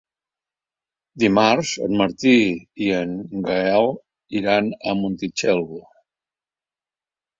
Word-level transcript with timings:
Dimarts 1.23 1.73
en 1.87 1.93
Martí 1.99 2.33
i 2.85 2.89
en 3.01 3.13
Gaël 3.49 3.93
iran 4.41 4.73
a 4.93 4.97
Montitxelvo. 5.03 5.83